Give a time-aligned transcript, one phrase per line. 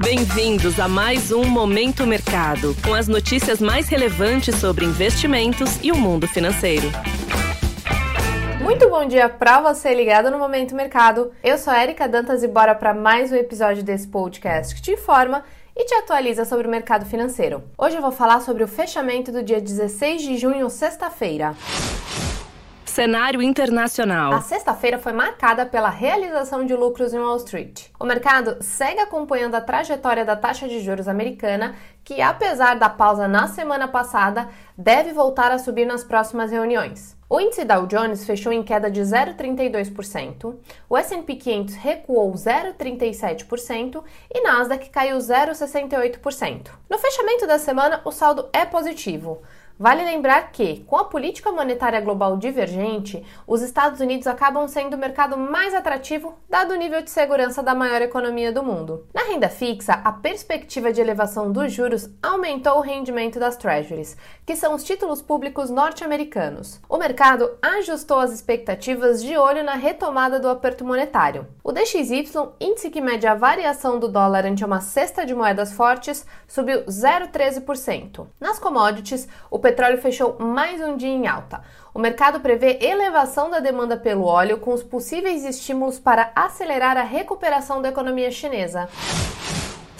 [0.00, 5.96] Bem-vindos a mais um Momento Mercado, com as notícias mais relevantes sobre investimentos e o
[5.96, 6.88] mundo financeiro.
[8.60, 11.30] Muito bom dia para você ligado no Momento Mercado.
[11.44, 15.44] Eu sou Erika Dantas e bora para mais um episódio desse podcast que te informa
[15.76, 17.62] e te atualiza sobre o mercado financeiro.
[17.78, 21.54] Hoje eu vou falar sobre o fechamento do dia 16 de junho, sexta-feira.
[22.94, 24.32] Cenário internacional.
[24.32, 27.86] A sexta-feira foi marcada pela realização de lucros em Wall Street.
[27.98, 33.26] O mercado segue acompanhando a trajetória da taxa de juros americana, que, apesar da pausa
[33.26, 37.16] na semana passada, deve voltar a subir nas próximas reuniões.
[37.28, 40.54] O índice Dow Jones fechou em queda de 0,32%,
[40.88, 46.68] o S&P 500 recuou 0,37% e Nasdaq caiu 0,68%.
[46.88, 49.42] No fechamento da semana, o saldo é positivo.
[49.76, 54.98] Vale lembrar que, com a política monetária global divergente, os Estados Unidos acabam sendo o
[54.98, 59.04] mercado mais atrativo, dado o nível de segurança da maior economia do mundo.
[59.12, 64.54] Na renda fixa, a perspectiva de elevação dos juros aumentou o rendimento das Treasuries, que
[64.54, 66.80] são os títulos públicos norte-americanos.
[66.88, 71.48] O mercado ajustou as expectativas de olho na retomada do aperto monetário.
[71.64, 72.24] O DXY,
[72.60, 78.28] índice que mede a variação do dólar ante uma cesta de moedas fortes, subiu 0,13%.
[78.38, 81.62] Nas commodities, o petróleo fechou mais um dia em alta.
[81.94, 87.02] O mercado prevê elevação da demanda pelo óleo, com os possíveis estímulos para acelerar a
[87.02, 88.90] recuperação da economia chinesa.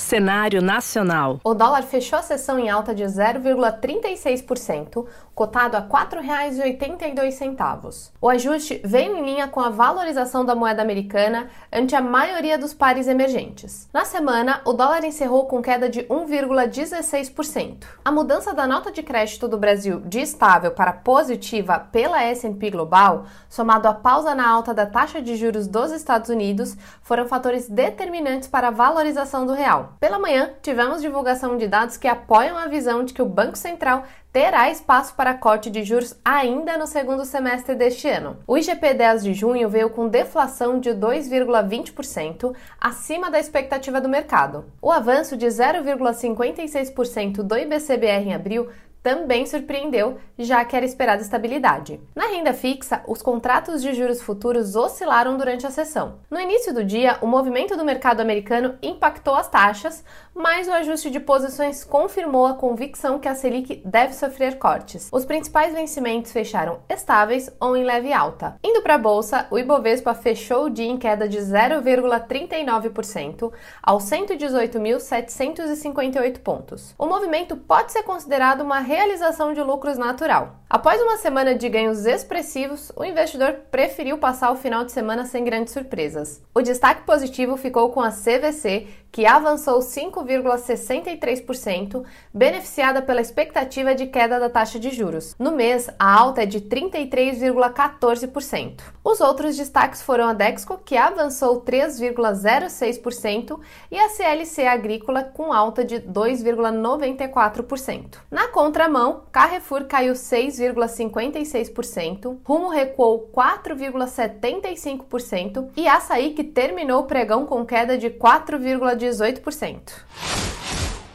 [0.05, 1.41] Cenário nacional.
[1.43, 8.11] O dólar fechou a sessão em alta de 0,36%, cotado a R$ 4,82.
[8.21, 12.75] O ajuste veio em linha com a valorização da moeda americana ante a maioria dos
[12.75, 13.89] pares emergentes.
[13.95, 17.87] Na semana, o dólar encerrou com queda de 1,16%.
[18.05, 23.25] A mudança da nota de crédito do Brasil de estável para positiva pela S&P Global,
[23.49, 28.49] somado à pausa na alta da taxa de juros dos Estados Unidos, foram fatores determinantes
[28.49, 29.95] para a valorização do real.
[30.05, 34.05] Pela manhã, tivemos divulgação de dados que apoiam a visão de que o Banco Central
[34.31, 38.37] terá espaço para corte de juros ainda no segundo semestre deste ano.
[38.47, 44.67] O IGP 10 de junho veio com deflação de 2,20%, acima da expectativa do mercado.
[44.83, 48.69] O avanço de 0,56% do IBCBR em abril
[49.05, 52.01] também surpreendeu, já que era esperada estabilidade.
[52.17, 56.21] Na renda fixa, os contratos de juros futuros oscilaram durante a sessão.
[56.31, 60.03] No início do dia, o movimento do mercado americano impactou as taxas,
[60.35, 65.11] mas o ajuste de posições confirmou a convicção que a Selic deve sofrer cortes.
[65.13, 68.57] Os principais vencimentos fecharam estáveis ou em leve alta.
[68.65, 76.39] Indo para a bolsa, o Ibovespa fechou o dia em queda de 0,39% aos 118.758
[76.39, 76.95] pontos.
[76.99, 80.61] O movimento pode ser considerado uma realização de lucros natural.
[80.71, 85.45] Após uma semana de ganhos expressivos, o investidor preferiu passar o final de semana sem
[85.45, 86.43] grandes surpresas.
[86.55, 94.41] O destaque positivo ficou com a CVC, que avançou 5,63%, beneficiada pela expectativa de queda
[94.41, 95.37] da taxa de juros.
[95.39, 98.81] No mês, a alta é de 33,14%.
[99.05, 105.85] Os outros destaques foram a Dexco, que avançou 3,06%, e a CLC Agrícola, com alta
[105.85, 108.19] de 2,94%.
[108.29, 108.49] Na
[108.85, 117.97] contramão, Carrefour caiu 6,56%, Rumo recuou 4,75% e Açaí, que terminou o pregão com queda
[117.97, 119.41] de 4,18%.
[119.41, 120.05] 18%.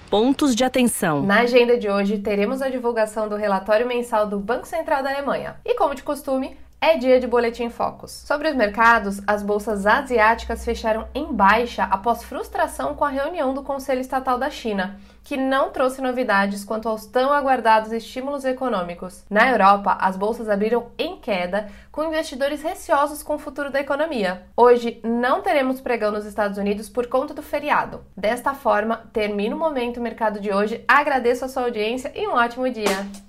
[0.09, 1.22] Pontos de atenção.
[1.22, 5.57] Na agenda de hoje, teremos a divulgação do relatório mensal do Banco Central da Alemanha.
[5.63, 8.12] E, como de costume, é dia de boletim Focus.
[8.12, 13.63] Sobre os mercados, as bolsas asiáticas fecharam em baixa após frustração com a reunião do
[13.63, 19.25] Conselho Estatal da China, que não trouxe novidades quanto aos tão aguardados estímulos econômicos.
[19.29, 24.44] Na Europa, as bolsas abriram em queda, com investidores receosos com o futuro da economia.
[24.56, 28.06] Hoje não teremos pregão nos Estados Unidos por conta do feriado.
[28.16, 30.84] Desta forma, termina o momento mercado de hoje.
[30.88, 33.28] Agradeço a sua audiência e um ótimo dia.